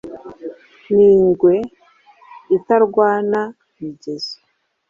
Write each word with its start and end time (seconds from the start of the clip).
N'ingwe 0.93 1.53
itarwana 2.57 3.41
migezo 3.79 4.35